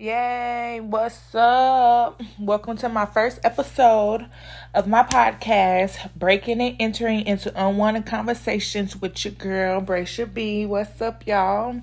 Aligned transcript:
Yay, 0.00 0.78
what's 0.80 1.34
up? 1.34 2.22
Welcome 2.38 2.76
to 2.76 2.88
my 2.88 3.04
first 3.04 3.40
episode 3.42 4.28
of 4.72 4.86
my 4.86 5.02
podcast, 5.02 6.14
Breaking 6.14 6.60
and 6.60 6.76
Entering 6.78 7.26
into 7.26 7.50
Unwanted 7.60 8.06
Conversations 8.06 8.94
with 8.94 9.24
your 9.24 9.34
girl, 9.34 9.80
Bracia 9.80 10.32
B. 10.32 10.66
What's 10.66 11.02
up, 11.02 11.26
y'all? 11.26 11.80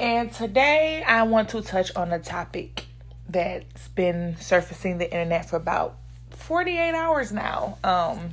And 0.00 0.32
today 0.32 1.04
I 1.06 1.22
want 1.22 1.50
to 1.50 1.62
touch 1.62 1.94
on 1.94 2.12
a 2.12 2.18
topic 2.18 2.86
that's 3.28 3.86
been 3.86 4.36
surfacing 4.40 4.98
the 4.98 5.04
internet 5.04 5.48
for 5.48 5.54
about 5.54 5.98
48 6.30 6.94
hours 6.96 7.30
now. 7.30 7.78
Um, 7.84 8.30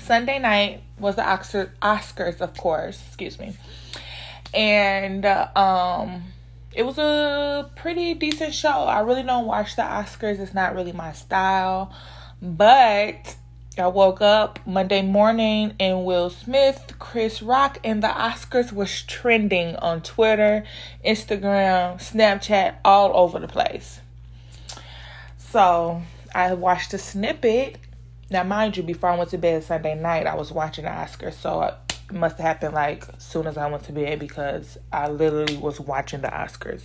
Sunday 0.00 0.38
night 0.38 0.82
was 0.98 1.16
the 1.16 1.22
Oscars, 1.22 2.40
of 2.42 2.54
course, 2.54 3.02
excuse 3.06 3.38
me. 3.38 3.56
And, 4.52 5.24
uh, 5.24 5.48
um, 5.56 6.33
it 6.74 6.84
was 6.84 6.98
a 6.98 7.70
pretty 7.76 8.14
decent 8.14 8.54
show. 8.54 8.68
I 8.68 9.00
really 9.00 9.22
don't 9.22 9.46
watch 9.46 9.76
the 9.76 9.82
Oscars. 9.82 10.40
It's 10.40 10.54
not 10.54 10.74
really 10.74 10.92
my 10.92 11.12
style. 11.12 11.94
But 12.42 13.36
I 13.78 13.86
woke 13.86 14.20
up 14.20 14.58
Monday 14.66 15.02
morning 15.02 15.74
and 15.78 16.04
Will 16.04 16.30
Smith, 16.30 16.94
Chris 16.98 17.42
Rock, 17.42 17.78
and 17.84 18.02
the 18.02 18.08
Oscars 18.08 18.72
was 18.72 19.02
trending 19.02 19.76
on 19.76 20.02
Twitter, 20.02 20.64
Instagram, 21.04 21.96
Snapchat, 21.96 22.76
all 22.84 23.16
over 23.16 23.38
the 23.38 23.48
place. 23.48 24.00
So 25.38 26.02
I 26.34 26.54
watched 26.54 26.92
a 26.92 26.98
snippet. 26.98 27.78
Now, 28.30 28.42
mind 28.42 28.76
you, 28.76 28.82
before 28.82 29.10
I 29.10 29.16
went 29.16 29.30
to 29.30 29.38
bed 29.38 29.62
Sunday 29.62 29.94
night, 29.94 30.26
I 30.26 30.34
was 30.34 30.50
watching 30.50 30.84
the 30.84 30.90
Oscars. 30.90 31.34
So 31.34 31.74
must 32.12 32.36
have 32.38 32.46
happened 32.46 32.74
like 32.74 33.06
soon 33.18 33.46
as 33.46 33.56
I 33.56 33.68
went 33.68 33.84
to 33.84 33.92
bed 33.92 34.18
because 34.18 34.78
I 34.92 35.08
literally 35.08 35.56
was 35.56 35.80
watching 35.80 36.20
the 36.20 36.28
Oscars. 36.28 36.82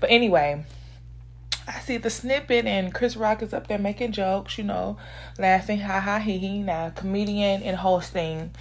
But 0.00 0.10
anyway, 0.10 0.64
I 1.66 1.80
see 1.80 1.96
the 1.96 2.10
snippet 2.10 2.66
and 2.66 2.92
Chris 2.92 3.16
Rock 3.16 3.42
is 3.42 3.52
up 3.52 3.68
there 3.68 3.78
making 3.78 4.12
jokes, 4.12 4.58
you 4.58 4.64
know, 4.64 4.96
laughing, 5.38 5.80
ha 5.80 6.00
ha 6.00 6.18
he 6.18 6.38
he. 6.38 6.62
Now, 6.62 6.90
comedian 6.90 7.62
and 7.62 7.76
hosting 7.76 8.52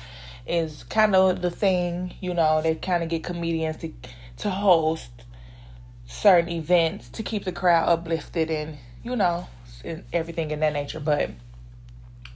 is 0.46 0.84
kind 0.84 1.16
of 1.16 1.42
the 1.42 1.52
thing, 1.52 2.16
you 2.20 2.34
know, 2.34 2.62
they 2.62 2.76
kind 2.76 3.04
of 3.04 3.10
get 3.10 3.24
comedians 3.24 3.78
to 3.78 3.92
to 4.38 4.50
host 4.50 5.12
certain 6.06 6.50
events 6.50 7.10
to 7.10 7.24
keep 7.24 7.46
the 7.46 7.52
crowd 7.52 7.88
uplifted 7.88 8.50
and, 8.50 8.78
you 9.04 9.16
know, 9.16 9.48
and 9.84 10.04
everything 10.12 10.52
in 10.52 10.60
that 10.60 10.74
nature. 10.74 11.00
But 11.00 11.32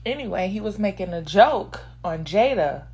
anyway, 0.04 0.48
he 0.48 0.60
was 0.60 0.78
making 0.78 1.12
a 1.12 1.22
joke 1.22 1.80
on 2.04 2.24
Jada 2.24 2.84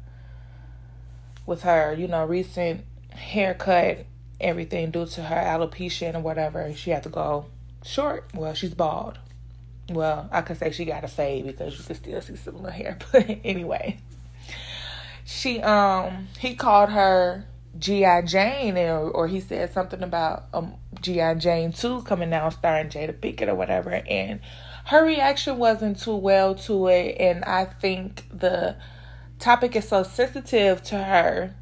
with 1.46 1.62
her, 1.62 1.94
you 1.94 2.08
know, 2.08 2.24
recent 2.24 2.84
haircut, 3.10 4.06
everything 4.40 4.90
due 4.90 5.06
to 5.06 5.22
her 5.22 5.36
alopecia 5.36 6.14
and 6.14 6.24
whatever. 6.24 6.72
She 6.74 6.90
had 6.90 7.02
to 7.04 7.08
go 7.08 7.46
short. 7.84 8.30
Well, 8.34 8.54
she's 8.54 8.74
bald. 8.74 9.18
Well, 9.90 10.28
I 10.30 10.42
could 10.42 10.58
say 10.58 10.70
she 10.70 10.84
got 10.84 11.04
a 11.04 11.08
fade 11.08 11.46
because 11.46 11.78
you 11.78 11.84
could 11.84 11.96
still 11.96 12.20
see 12.20 12.36
some 12.36 12.56
of 12.56 12.64
her 12.64 12.70
hair. 12.70 12.98
But 13.12 13.28
anyway, 13.44 13.98
she 15.24 15.60
um 15.60 16.28
he 16.38 16.54
called 16.54 16.90
her 16.90 17.46
G.I. 17.78 18.22
Jane 18.22 18.77
or, 18.77 19.10
or 19.10 19.28
he 19.28 19.40
said 19.40 19.72
something 19.72 20.02
about 20.02 20.44
um 20.52 20.74
G.I. 21.00 21.34
Jane 21.34 21.72
2 21.72 22.02
coming 22.02 22.32
out 22.32 22.52
starring 22.52 22.88
Jada 22.88 23.14
Pinkett 23.14 23.48
or 23.48 23.54
whatever 23.54 23.90
and 23.90 24.40
her 24.86 25.04
reaction 25.04 25.58
wasn't 25.58 26.00
too 26.00 26.16
well 26.16 26.54
to 26.54 26.88
it 26.88 27.16
and 27.18 27.44
I 27.44 27.64
think 27.64 28.24
the 28.32 28.77
topic 29.42 29.76
is 29.76 29.88
so 29.88 30.02
sensitive 30.02 30.82
to 30.84 30.96
her 30.96 31.54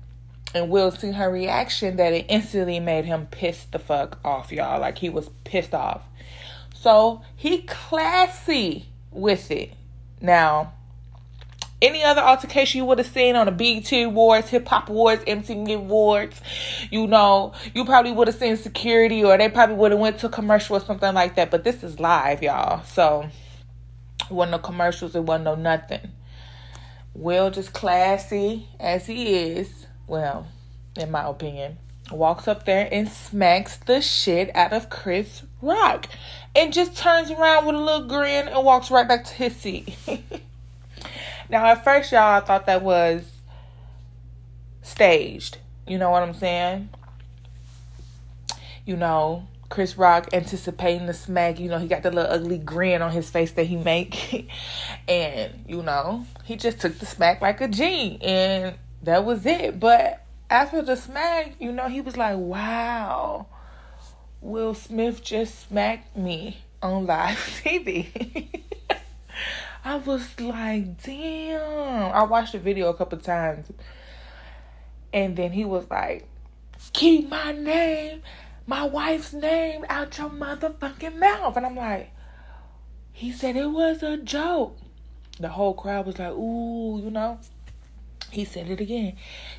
and 0.54 0.68
we'll 0.68 0.90
see 0.90 1.12
her 1.12 1.30
reaction 1.30 1.96
that 1.96 2.12
it 2.12 2.26
instantly 2.28 2.80
made 2.80 3.04
him 3.04 3.26
pissed 3.30 3.72
the 3.72 3.78
fuck 3.78 4.18
off, 4.24 4.52
y'all. 4.52 4.80
Like 4.80 4.98
he 4.98 5.08
was 5.08 5.30
pissed 5.44 5.74
off. 5.74 6.02
So 6.74 7.22
he 7.36 7.62
classy 7.62 8.86
with 9.10 9.50
it. 9.50 9.72
Now, 10.20 10.74
any 11.80 12.02
other 12.02 12.20
altercation 12.20 12.78
you 12.78 12.84
would 12.84 12.98
have 12.98 13.06
seen 13.06 13.36
on 13.36 13.46
the 13.46 13.52
BET 13.52 13.90
Awards, 13.92 14.50
Hip 14.50 14.68
Hop 14.68 14.90
Awards, 14.90 15.24
MTV 15.24 15.76
Awards, 15.76 16.40
you 16.90 17.06
know, 17.06 17.54
you 17.74 17.84
probably 17.84 18.12
would 18.12 18.28
have 18.28 18.36
seen 18.36 18.56
security 18.56 19.24
or 19.24 19.38
they 19.38 19.48
probably 19.48 19.76
would 19.76 19.92
have 19.92 20.00
went 20.00 20.18
to 20.18 20.28
commercial 20.28 20.76
or 20.76 20.80
something 20.80 21.14
like 21.14 21.36
that. 21.36 21.50
But 21.50 21.64
this 21.64 21.82
is 21.82 21.98
live, 21.98 22.42
y'all. 22.42 22.84
So, 22.84 23.28
wasn't 24.28 24.52
no 24.52 24.58
commercials, 24.58 25.14
it 25.14 25.22
wasn't 25.22 25.44
no 25.44 25.54
nothing. 25.54 26.12
Will, 27.14 27.50
just 27.50 27.72
classy 27.72 28.68
as 28.78 29.06
he 29.06 29.34
is, 29.34 29.86
well, 30.06 30.46
in 30.96 31.10
my 31.10 31.24
opinion, 31.24 31.78
walks 32.10 32.48
up 32.48 32.64
there 32.64 32.88
and 32.90 33.08
smacks 33.08 33.76
the 33.76 34.00
shit 34.00 34.54
out 34.54 34.72
of 34.72 34.90
Chris 34.90 35.42
Rock 35.62 36.06
and 36.54 36.72
just 36.72 36.96
turns 36.96 37.30
around 37.30 37.66
with 37.66 37.76
a 37.76 37.78
little 37.78 38.06
grin 38.06 38.48
and 38.48 38.64
walks 38.64 38.90
right 38.90 39.06
back 39.06 39.24
to 39.24 39.34
his 39.34 39.56
seat. 39.56 39.96
now, 41.50 41.66
at 41.66 41.84
first, 41.84 42.12
y'all, 42.12 42.36
I 42.36 42.40
thought 42.40 42.66
that 42.66 42.82
was 42.82 43.24
staged. 44.82 45.58
You 45.86 45.98
know 45.98 46.10
what 46.10 46.22
I'm 46.22 46.34
saying? 46.34 46.88
You 48.86 48.96
know, 48.96 49.46
Chris 49.70 49.96
Rock 49.96 50.28
anticipating 50.32 51.06
the 51.06 51.14
smack. 51.14 51.58
You 51.60 51.70
know, 51.70 51.78
he 51.78 51.86
got 51.86 52.02
the 52.02 52.10
little 52.10 52.30
ugly 52.30 52.58
grin 52.58 53.00
on 53.02 53.12
his 53.12 53.30
face 53.30 53.52
that 53.52 53.64
he 53.64 53.76
make. 53.76 54.50
and, 55.08 55.64
you 55.66 55.82
know, 55.82 56.26
he 56.44 56.56
just 56.56 56.80
took 56.80 56.98
the 56.98 57.06
smack 57.06 57.40
like 57.40 57.60
a 57.60 57.68
G. 57.68 58.18
And 58.20 58.74
that 59.04 59.24
was 59.24 59.46
it. 59.46 59.78
But 59.78 60.26
after 60.50 60.82
the 60.82 60.96
smack, 60.96 61.54
you 61.60 61.70
know, 61.70 61.88
he 61.88 62.00
was 62.00 62.16
like, 62.16 62.36
wow, 62.36 63.46
Will 64.40 64.74
Smith 64.74 65.22
just 65.22 65.68
smacked 65.68 66.16
me 66.16 66.58
on 66.82 67.06
live 67.06 67.38
TV. 67.64 68.48
I 69.84 69.96
was 69.96 70.28
like, 70.40 71.02
damn. 71.04 72.12
I 72.12 72.24
watched 72.24 72.52
the 72.52 72.58
video 72.58 72.88
a 72.88 72.94
couple 72.94 73.18
times. 73.18 73.70
And 75.12 75.36
then 75.36 75.52
he 75.52 75.64
was 75.64 75.88
like, 75.88 76.26
keep 76.92 77.28
my 77.28 77.52
name 77.52 78.22
my 78.66 78.84
wife's 78.84 79.32
name 79.32 79.84
out 79.88 80.16
your 80.18 80.30
motherfucking 80.30 81.18
mouth. 81.18 81.56
And 81.56 81.66
I'm 81.66 81.76
like, 81.76 82.10
he 83.12 83.32
said 83.32 83.56
it 83.56 83.66
was 83.66 84.02
a 84.02 84.16
joke. 84.16 84.78
The 85.38 85.48
whole 85.48 85.74
crowd 85.74 86.06
was 86.06 86.18
like, 86.18 86.32
ooh, 86.32 87.00
you 87.02 87.10
know. 87.10 87.38
He 88.30 88.44
said 88.44 88.70
it 88.70 88.80
again. 88.80 89.16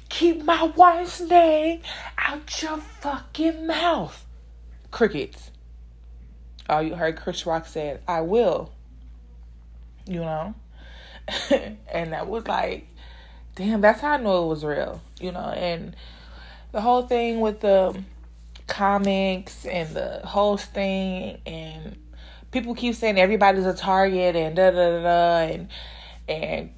Keep 0.09 0.43
my 0.43 0.63
wife's 0.63 1.19
name 1.19 1.81
out 2.17 2.61
your 2.61 2.77
fucking 2.77 3.67
mouth. 3.67 4.25
Crickets. 4.91 5.51
Oh, 6.69 6.79
you 6.79 6.95
heard 6.95 7.17
Chris 7.17 7.45
Rock 7.45 7.65
said, 7.65 8.01
I 8.07 8.21
will. 8.21 8.71
You 10.05 10.21
know? 10.21 10.55
and 11.91 12.13
that 12.13 12.27
was 12.27 12.47
like, 12.47 12.87
damn, 13.55 13.81
that's 13.81 14.01
how 14.01 14.11
I 14.11 14.17
know 14.17 14.45
it 14.45 14.47
was 14.47 14.63
real. 14.63 15.01
You 15.19 15.31
know, 15.31 15.49
and 15.49 15.95
the 16.71 16.81
whole 16.81 17.03
thing 17.03 17.41
with 17.41 17.59
the 17.59 18.01
comics 18.67 19.65
and 19.65 19.95
the 19.95 20.21
hosting 20.23 21.39
and 21.45 21.97
people 22.51 22.75
keep 22.75 22.95
saying 22.95 23.19
everybody's 23.19 23.65
a 23.65 23.73
target 23.73 24.35
and 24.35 24.55
da 24.55 24.71
da 24.71 24.91
da 24.91 25.03
da 25.03 25.53
and 25.53 25.67
and 26.27 26.71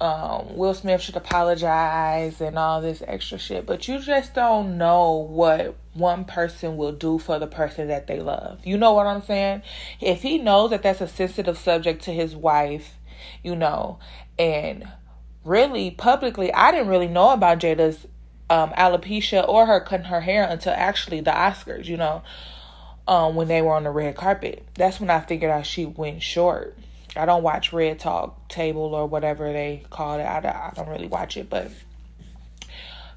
um, 0.00 0.56
Will 0.56 0.74
Smith 0.74 1.00
should 1.00 1.16
apologize 1.16 2.40
and 2.40 2.56
all 2.56 2.80
this 2.80 3.02
extra 3.06 3.36
shit, 3.36 3.66
but 3.66 3.88
you 3.88 3.98
just 3.98 4.32
don't 4.32 4.78
know 4.78 5.12
what 5.12 5.76
one 5.94 6.24
person 6.24 6.76
will 6.76 6.92
do 6.92 7.18
for 7.18 7.38
the 7.40 7.48
person 7.48 7.88
that 7.88 8.06
they 8.06 8.20
love. 8.20 8.64
You 8.64 8.78
know 8.78 8.92
what 8.92 9.06
I'm 9.06 9.22
saying? 9.22 9.62
If 10.00 10.22
he 10.22 10.38
knows 10.38 10.70
that 10.70 10.82
that's 10.84 11.00
a 11.00 11.08
sensitive 11.08 11.58
subject 11.58 12.02
to 12.04 12.12
his 12.12 12.36
wife, 12.36 12.94
you 13.42 13.56
know, 13.56 13.98
and 14.38 14.86
really 15.44 15.90
publicly, 15.90 16.52
I 16.52 16.70
didn't 16.70 16.88
really 16.88 17.08
know 17.08 17.30
about 17.30 17.58
Jada's 17.58 18.06
um, 18.50 18.70
alopecia 18.70 19.46
or 19.46 19.66
her 19.66 19.80
cutting 19.80 20.06
her 20.06 20.20
hair 20.20 20.44
until 20.44 20.72
actually 20.74 21.20
the 21.20 21.30
Oscars, 21.30 21.86
you 21.86 21.96
know, 21.96 22.22
um, 23.06 23.34
when 23.34 23.48
they 23.48 23.62
were 23.62 23.72
on 23.72 23.84
the 23.84 23.90
red 23.90 24.16
carpet. 24.16 24.66
That's 24.74 25.00
when 25.00 25.10
I 25.10 25.20
figured 25.20 25.50
out 25.50 25.66
she 25.66 25.84
went 25.84 26.22
short. 26.22 26.76
I 27.16 27.26
don't 27.26 27.42
watch 27.42 27.72
Red 27.72 27.98
Talk 27.98 28.48
Table 28.48 28.94
or 28.94 29.06
whatever 29.06 29.52
they 29.52 29.82
call 29.90 30.20
it. 30.20 30.22
I, 30.22 30.38
I 30.38 30.72
don't 30.74 30.88
really 30.88 31.08
watch 31.08 31.36
it, 31.36 31.50
but 31.50 31.70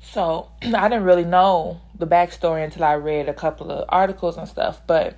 so 0.01 0.50
I 0.62 0.89
didn't 0.89 1.04
really 1.04 1.25
know 1.25 1.81
the 1.98 2.07
backstory 2.07 2.63
until 2.63 2.84
I 2.84 2.95
read 2.95 3.30
a 3.30 3.34
couple 3.34 3.72
of 3.72 3.86
articles 3.89 4.38
and 4.38 4.48
stuff. 4.48 4.81
But 4.88 5.18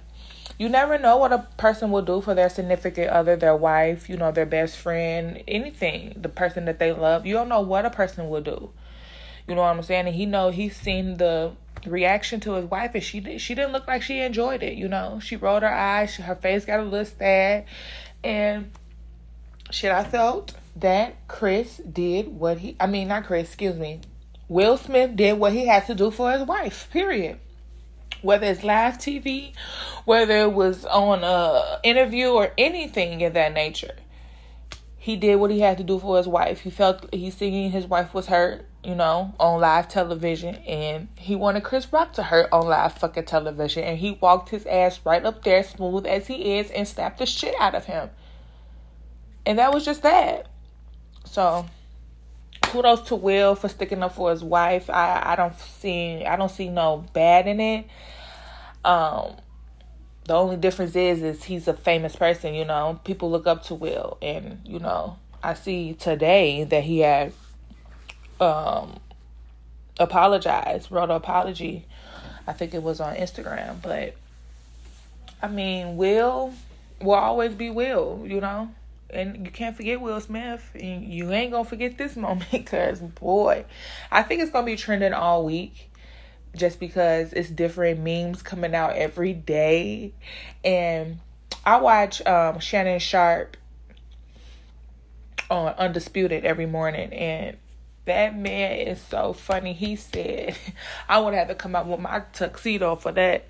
you 0.58 0.70
never 0.70 0.98
know 0.98 1.18
what 1.18 1.34
a 1.34 1.48
person 1.58 1.92
will 1.92 2.02
do 2.02 2.22
for 2.22 2.36
their 2.36 2.50
significant 2.50 3.10
other, 3.10 3.36
their 3.36 3.56
wife, 3.56 4.10
you 4.10 4.18
know, 4.18 4.32
their 4.32 4.46
best 4.46 4.78
friend, 4.78 5.44
anything, 5.48 6.16
the 6.16 6.30
person 6.30 6.66
that 6.66 6.80
they 6.80 6.92
love. 6.92 7.26
You 7.26 7.34
don't 7.34 7.50
know 7.50 7.62
what 7.62 7.86
a 7.86 7.90
person 7.90 8.30
will 8.30 8.42
do. 8.42 8.72
You 9.48 9.56
know 9.56 9.62
what 9.62 9.76
I'm 9.76 9.84
saying? 9.84 10.08
And 10.08 10.16
he 10.16 10.26
know 10.26 10.50
he's 10.52 10.76
seen 10.76 11.18
the 11.18 11.54
reaction 11.86 12.40
to 12.42 12.54
his 12.54 12.66
wife, 12.66 12.92
and 12.94 13.04
she 13.04 13.38
she 13.38 13.56
didn't 13.56 13.74
look 13.74 13.88
like 13.88 14.02
she 14.02 14.20
enjoyed 14.22 14.64
it. 14.64 14.76
You 14.78 14.88
know, 14.88 15.20
she 15.22 15.36
rolled 15.36 15.64
her 15.64 15.74
eyes, 15.74 16.16
her 16.16 16.36
face 16.36 16.66
got 16.66 16.80
a 16.80 16.84
little 16.84 17.06
sad, 17.06 17.66
and 18.24 18.72
shit. 19.72 19.92
I 19.92 20.04
felt 20.06 20.54
that 20.78 21.28
Chris 21.28 21.78
did 21.78 22.28
what 22.30 22.60
he. 22.60 22.76
I 22.80 22.88
mean, 22.88 23.10
not 23.10 23.26
Chris. 23.26 23.48
Excuse 23.48 23.76
me. 23.76 24.00
Will 24.48 24.78
Smith 24.78 25.16
did 25.16 25.40
what 25.40 25.54
he 25.54 25.68
had 25.68 25.86
to 25.88 25.96
do 25.96 26.12
for 26.12 26.32
his 26.32 26.44
wife. 26.48 26.88
Period. 26.92 27.40
whether 28.22 28.48
it's 28.48 28.64
live 28.64 28.98
TV, 28.98 29.54
whether 30.06 30.38
it 30.38 30.54
was 30.54 30.86
on 30.86 31.24
a 31.24 31.80
interview 31.84 32.30
or 32.30 32.52
anything 32.58 33.24
of 33.24 33.34
that 33.34 33.54
nature. 33.54 33.96
He 35.04 35.18
did 35.18 35.36
what 35.36 35.52
he 35.52 35.60
had 35.60 35.78
to 35.80 35.84
do 35.84 36.00
for 36.00 36.16
his 36.16 36.30
wife. 36.30 36.62
He 36.62 36.70
felt 36.70 37.14
he 37.14 37.30
seen 37.30 37.72
his 37.72 37.86
wife 37.86 38.14
was 38.14 38.28
hurt, 38.28 38.66
you 38.86 38.96
know, 38.96 39.36
on 39.38 39.60
live 39.60 39.90
television, 39.90 40.56
and 40.56 41.10
he 41.18 41.36
wanted 41.36 41.66
Chris 41.66 41.92
Rock 41.92 42.14
to 42.14 42.24
hurt 42.24 42.48
on 42.54 42.68
live 42.68 42.94
fucking 42.94 43.26
television, 43.26 43.84
and 43.84 43.98
he 43.98 44.12
walked 44.12 44.48
his 44.48 44.66
ass 44.66 45.02
right 45.04 45.26
up 45.26 45.44
there, 45.44 45.62
smooth 45.62 46.06
as 46.06 46.28
he 46.28 46.58
is, 46.58 46.72
and 46.72 46.88
snapped 46.88 47.18
the 47.18 47.26
shit 47.26 47.54
out 47.60 47.76
of 47.76 47.84
him. 47.84 48.12
And 49.46 49.60
that 49.60 49.74
was 49.74 49.84
just 49.84 50.04
that. 50.04 50.48
So 51.26 51.66
kudos 52.62 53.02
to 53.10 53.16
Will 53.18 53.56
for 53.56 53.68
sticking 53.68 54.04
up 54.04 54.16
for 54.16 54.32
his 54.32 54.42
wife. 54.42 54.90
I, 54.90 55.34
I 55.34 55.36
don't 55.36 55.60
see 55.60 56.24
I 56.26 56.38
don't 56.38 56.50
see 56.50 56.70
no 56.70 57.04
bad 57.12 57.46
in 57.50 57.60
it. 57.60 57.88
Um 58.86 59.36
the 60.26 60.34
only 60.34 60.58
difference 60.58 60.96
is 60.96 61.22
is 61.22 61.44
he's 61.44 61.68
a 61.68 61.74
famous 61.74 62.16
person, 62.16 62.54
you 62.54 62.66
know. 62.66 63.00
People 63.04 63.32
look 63.32 63.48
up 63.48 63.64
to 63.66 63.76
Will 63.76 64.18
and, 64.22 64.62
you 64.66 64.80
know, 64.80 65.18
I 65.42 65.54
see 65.54 65.94
today 65.94 66.64
that 66.64 66.84
he 66.84 67.00
had 67.00 67.34
um 68.40 69.00
apologized, 70.00 70.92
wrote 70.92 71.06
an 71.06 71.12
apology. 71.12 71.86
I 72.48 72.54
think 72.54 72.74
it 72.74 72.84
was 72.84 73.00
on 73.00 73.16
Instagram, 73.16 73.82
but 73.82 74.16
I 75.42 75.48
mean, 75.48 75.98
Will 75.98 76.54
will 77.02 77.14
always 77.14 77.54
be 77.54 77.70
Will, 77.70 78.24
you 78.26 78.40
know 78.40 78.70
and 79.14 79.46
you 79.46 79.52
can't 79.52 79.76
forget 79.76 80.02
Will 80.02 80.20
Smith. 80.20 80.70
And 80.76 81.04
you 81.04 81.32
ain't 81.32 81.52
gonna 81.52 81.66
forget 81.66 81.98
this 81.98 82.16
moment 82.18 82.52
because 82.52 83.00
boy, 83.00 83.66
I 84.12 84.24
think 84.24 84.42
it's 84.42 84.52
gonna 84.52 84.66
be 84.66 84.76
trending 84.76 85.14
all 85.14 85.46
week. 85.46 85.90
Just 86.56 86.80
because 86.80 87.34
it's 87.34 87.50
different 87.50 88.00
memes 88.02 88.44
coming 88.44 88.76
out 88.76 88.96
every 88.96 89.34
day, 89.34 90.14
and 90.64 91.20
I 91.66 91.82
watch 91.82 92.24
um, 92.28 92.60
Shannon 92.60 93.00
Sharpe 93.00 93.58
on 95.50 95.74
Undisputed 95.74 96.46
every 96.46 96.68
morning, 96.68 97.12
and 97.12 97.58
that 98.06 98.38
man 98.38 98.78
is 98.78 99.02
so 99.02 99.34
funny. 99.34 99.74
He 99.74 99.96
said, 99.96 100.56
"I 101.10 101.20
would 101.20 101.34
have 101.34 101.48
to 101.48 101.56
come 101.56 101.76
out 101.76 101.88
with 101.88 102.00
my 102.00 102.22
tuxedo 102.34 102.96
for 102.96 103.12
that." 103.12 103.46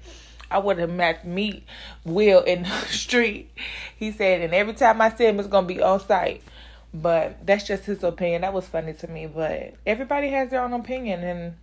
I 0.54 0.60
would 0.60 0.78
have 0.78 0.92
met 0.92 1.26
me 1.26 1.64
Will 2.06 2.44
in 2.44 2.62
the 2.64 2.70
street. 2.88 3.50
He 3.98 4.12
said, 4.12 4.42
and 4.42 4.54
every 4.54 4.74
time 4.74 5.02
I 5.02 5.10
see 5.12 5.26
him, 5.26 5.40
it's 5.40 5.48
gonna 5.48 5.66
be 5.66 5.82
on 5.82 6.00
sight. 6.00 6.44
But 6.94 7.44
that's 7.44 7.66
just 7.66 7.86
his 7.86 8.04
opinion. 8.04 8.42
That 8.42 8.54
was 8.54 8.68
funny 8.68 8.94
to 8.94 9.08
me. 9.08 9.26
But 9.26 9.74
everybody 9.86 10.30
has 10.30 10.52
their 10.52 10.62
own 10.62 10.74
opinion, 10.74 11.24
and 11.24 11.56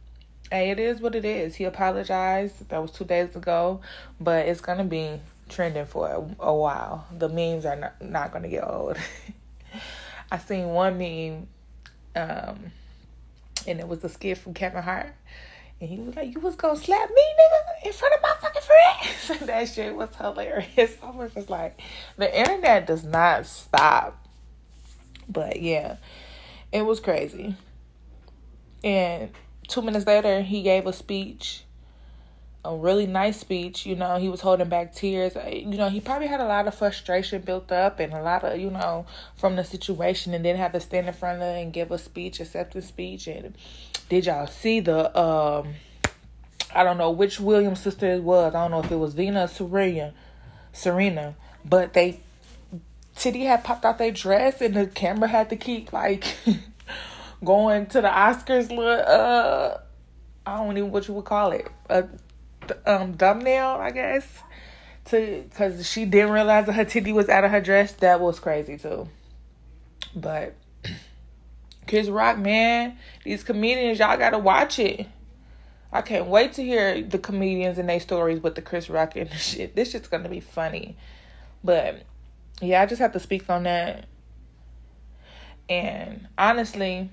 hey, 0.50 0.70
it 0.70 0.78
is 0.78 1.00
what 1.00 1.14
it 1.14 1.24
is. 1.24 1.54
He 1.54 1.64
apologized. 1.64 2.68
That 2.68 2.80
was 2.80 2.90
two 2.90 3.04
days 3.04 3.36
ago, 3.36 3.80
but 4.20 4.46
it's 4.46 4.60
gonna 4.60 4.84
be 4.84 5.20
trending 5.48 5.86
for 5.86 6.08
a, 6.08 6.44
a 6.44 6.54
while. 6.54 7.06
The 7.16 7.28
memes 7.28 7.64
are 7.64 7.76
not, 7.76 8.02
not 8.02 8.32
gonna 8.32 8.48
get 8.48 8.64
old. 8.64 8.96
I 10.32 10.38
seen 10.38 10.68
one 10.68 10.98
meme, 10.98 11.48
um, 12.14 12.72
and 13.66 13.80
it 13.80 13.88
was 13.88 14.04
a 14.04 14.08
skit 14.08 14.38
from 14.38 14.54
Kevin 14.54 14.82
Hart 14.82 15.14
and 15.80 15.88
he 15.88 15.96
was 15.98 16.14
like, 16.14 16.34
You 16.34 16.40
was 16.40 16.56
gonna 16.56 16.76
slap 16.76 17.08
me, 17.08 17.22
nigga, 17.38 17.86
in 17.86 17.92
front 17.92 18.14
of 18.14 18.22
my 18.22 18.34
fucking 18.40 18.62
friends. 18.62 19.40
that 19.46 19.68
shit 19.68 19.94
was 19.94 20.14
hilarious. 20.16 20.96
I 21.02 21.10
was 21.10 21.32
just 21.32 21.48
like, 21.48 21.80
the 22.16 22.38
internet 22.38 22.86
does 22.86 23.02
not 23.02 23.46
stop. 23.46 24.26
But 25.28 25.62
yeah, 25.62 25.96
it 26.70 26.82
was 26.82 27.00
crazy. 27.00 27.56
And 28.84 29.30
two 29.70 29.82
minutes 29.82 30.06
later, 30.06 30.42
he 30.42 30.62
gave 30.62 30.86
a 30.86 30.92
speech, 30.92 31.64
a 32.64 32.76
really 32.76 33.06
nice 33.06 33.38
speech. 33.38 33.86
You 33.86 33.96
know, 33.96 34.18
he 34.18 34.28
was 34.28 34.40
holding 34.40 34.68
back 34.68 34.94
tears. 34.94 35.36
You 35.46 35.76
know, 35.78 35.88
he 35.88 36.00
probably 36.00 36.26
had 36.26 36.40
a 36.40 36.46
lot 36.46 36.66
of 36.66 36.74
frustration 36.74 37.42
built 37.42 37.72
up 37.72 38.00
and 38.00 38.12
a 38.12 38.20
lot 38.20 38.44
of, 38.44 38.58
you 38.58 38.70
know, 38.70 39.06
from 39.36 39.56
the 39.56 39.64
situation 39.64 40.34
and 40.34 40.44
then 40.44 40.56
have 40.56 40.72
to 40.72 40.80
stand 40.80 41.06
in 41.06 41.14
front 41.14 41.40
of 41.40 41.56
and 41.56 41.72
give 41.72 41.90
a 41.90 41.98
speech, 41.98 42.40
acceptance 42.40 42.86
speech. 42.86 43.28
And 43.28 43.56
did 44.08 44.26
y'all 44.26 44.46
see 44.46 44.80
the 44.80 45.18
um 45.18 45.74
I 46.74 46.84
don't 46.84 46.98
know 46.98 47.10
which 47.10 47.40
Williams 47.40 47.80
sister 47.80 48.12
it 48.12 48.22
was. 48.22 48.54
I 48.54 48.62
don't 48.62 48.70
know 48.70 48.80
if 48.80 48.90
it 48.90 48.96
was 48.96 49.14
Vina 49.14 49.44
or 49.44 49.48
Serena 49.48 50.12
Serena. 50.72 51.34
But 51.64 51.92
they 51.92 52.20
Titty 53.16 53.44
had 53.44 53.64
popped 53.64 53.84
out 53.84 53.98
their 53.98 54.12
dress 54.12 54.60
and 54.60 54.74
the 54.74 54.86
camera 54.86 55.28
had 55.28 55.50
to 55.50 55.56
keep 55.56 55.92
like 55.92 56.24
going 57.44 57.86
to 57.86 58.00
the 58.00 58.08
Oscars 58.08 58.68
little 58.70 59.02
uh 59.06 59.78
I 60.46 60.56
don't 60.56 60.76
even 60.76 60.90
what 60.90 61.06
you 61.08 61.14
would 61.14 61.24
call 61.24 61.52
it. 61.52 61.68
A 61.88 62.06
um 62.86 63.14
thumbnail, 63.14 63.68
I 63.68 63.90
guess. 63.90 64.26
To 65.06 65.44
cause 65.56 65.88
she 65.88 66.04
didn't 66.04 66.32
realize 66.32 66.66
that 66.66 66.72
her 66.72 66.84
titty 66.84 67.12
was 67.12 67.28
out 67.28 67.44
of 67.44 67.50
her 67.50 67.60
dress. 67.60 67.92
That 67.94 68.20
was 68.20 68.38
crazy 68.38 68.76
too. 68.78 69.08
But 70.14 70.54
Chris 71.88 72.08
Rock, 72.08 72.38
man, 72.38 72.96
these 73.24 73.42
comedians, 73.42 73.98
y'all 73.98 74.16
gotta 74.16 74.38
watch 74.38 74.78
it. 74.78 75.06
I 75.92 76.02
can't 76.02 76.26
wait 76.26 76.52
to 76.54 76.62
hear 76.62 77.02
the 77.02 77.18
comedians 77.18 77.78
and 77.78 77.88
their 77.88 77.98
stories 77.98 78.40
with 78.40 78.54
the 78.54 78.62
Chris 78.62 78.88
Rock 78.88 79.16
and 79.16 79.30
shit. 79.38 79.74
This 79.74 79.90
shit's 79.90 80.08
gonna 80.08 80.28
be 80.28 80.40
funny. 80.40 80.96
But 81.64 82.02
yeah, 82.60 82.82
I 82.82 82.86
just 82.86 83.00
have 83.00 83.12
to 83.12 83.20
speak 83.20 83.48
on 83.50 83.64
that. 83.64 84.06
And 85.68 86.28
honestly, 86.36 87.10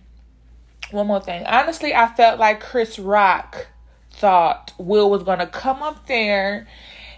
one 0.92 1.08
more 1.08 1.22
thing. 1.22 1.46
Honestly, 1.46 1.94
I 1.94 2.08
felt 2.08 2.40
like 2.40 2.60
Chris 2.62 3.00
Rock 3.00 3.68
thought 4.12 4.74
Will 4.78 5.10
was 5.10 5.24
gonna 5.24 5.48
come 5.48 5.84
up 5.84 6.08
there 6.08 6.68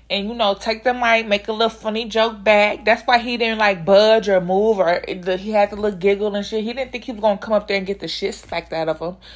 and 0.10 0.28
you 0.28 0.34
know 0.34 0.56
take 0.56 0.84
the 0.84 0.94
mic, 0.94 1.28
make 1.28 1.48
a 1.48 1.52
little 1.52 1.70
funny 1.70 2.06
joke 2.06 2.44
back. 2.44 2.86
That's 2.86 3.04
why 3.04 3.20
he 3.20 3.38
didn't 3.38 3.60
like 3.60 3.86
budge 3.86 4.28
or 4.28 4.42
move 4.42 4.80
or 4.80 5.02
the, 5.08 5.38
he 5.38 5.52
had 5.52 5.70
to 5.70 5.76
look 5.76 6.00
giggle 6.00 6.36
and 6.36 6.46
shit. 6.46 6.64
He 6.64 6.74
didn't 6.74 6.92
think 6.92 7.04
he 7.04 7.12
was 7.12 7.22
gonna 7.22 7.38
come 7.38 7.54
up 7.54 7.68
there 7.68 7.78
and 7.78 7.86
get 7.86 8.00
the 8.00 8.08
shit 8.08 8.36
smacked 8.36 8.74
out 8.74 8.90
of 8.90 9.00
him. 9.00 9.18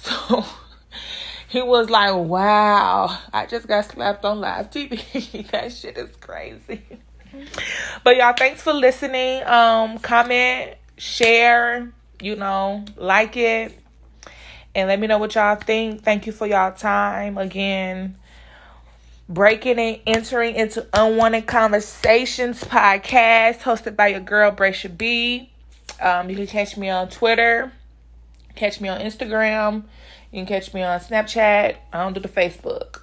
So 0.00 0.44
he 1.48 1.60
was 1.60 1.90
like, 1.90 2.14
"Wow, 2.14 3.18
I 3.32 3.46
just 3.46 3.66
got 3.66 3.86
slapped 3.86 4.24
on 4.24 4.40
live 4.40 4.70
TV. 4.70 5.50
that 5.50 5.72
shit 5.72 5.98
is 5.98 6.14
crazy." 6.16 6.82
But 8.04 8.16
y'all, 8.16 8.34
thanks 8.36 8.62
for 8.62 8.72
listening. 8.72 9.42
Um, 9.44 9.98
comment, 9.98 10.76
share, 10.98 11.92
you 12.20 12.36
know, 12.36 12.84
like 12.96 13.36
it, 13.36 13.78
and 14.74 14.88
let 14.88 14.98
me 15.00 15.06
know 15.06 15.18
what 15.18 15.34
y'all 15.34 15.56
think. 15.56 16.02
Thank 16.02 16.26
you 16.26 16.32
for 16.32 16.46
y'all 16.46 16.72
time 16.72 17.38
again 17.38 18.16
Breaking 19.30 19.78
and 19.78 20.00
Entering 20.06 20.54
into 20.54 20.86
Unwanted 20.94 21.46
Conversations 21.46 22.64
podcast, 22.64 23.58
hosted 23.58 23.94
by 23.94 24.08
your 24.08 24.20
girl, 24.20 24.50
Bracia 24.50 24.88
B. 24.88 25.50
Um, 26.00 26.30
you 26.30 26.36
can 26.36 26.46
catch 26.46 26.78
me 26.78 26.88
on 26.88 27.10
Twitter, 27.10 27.70
catch 28.54 28.80
me 28.80 28.88
on 28.88 29.02
Instagram, 29.02 29.82
you 30.32 30.38
can 30.38 30.46
catch 30.46 30.72
me 30.72 30.82
on 30.82 30.98
Snapchat. 31.00 31.76
I 31.92 32.02
don't 32.02 32.14
do 32.14 32.20
the 32.20 32.28
Facebook, 32.28 33.02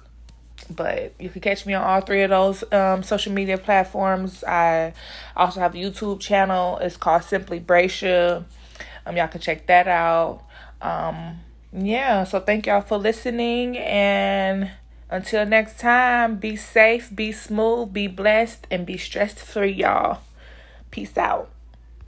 but 0.68 1.14
you 1.20 1.28
can 1.28 1.42
catch 1.42 1.64
me 1.64 1.74
on 1.74 1.84
all 1.84 2.00
three 2.00 2.22
of 2.24 2.30
those 2.30 2.64
um, 2.72 3.04
social 3.04 3.32
media 3.32 3.56
platforms. 3.56 4.42
I 4.42 4.94
also 5.36 5.60
have 5.60 5.76
a 5.76 5.78
YouTube 5.78 6.18
channel. 6.18 6.78
It's 6.78 6.96
called 6.96 7.22
Simply 7.22 7.60
Bracia. 7.60 8.44
Um, 9.06 9.16
y'all 9.16 9.28
can 9.28 9.40
check 9.40 9.66
that 9.68 9.88
out. 9.88 10.42
Um, 10.82 11.38
yeah, 11.72 12.24
so 12.24 12.40
thank 12.40 12.66
y'all 12.66 12.82
for 12.82 12.98
listening 12.98 13.78
and 13.78 14.70
until 15.08 15.46
next 15.46 15.78
time, 15.78 16.36
be 16.36 16.56
safe, 16.56 17.14
be 17.14 17.30
smooth, 17.30 17.92
be 17.92 18.08
blessed, 18.08 18.66
and 18.70 18.84
be 18.84 18.98
stress 18.98 19.34
free, 19.34 19.72
y'all. 19.72 20.20
Peace 20.90 21.16
out. 21.16 21.48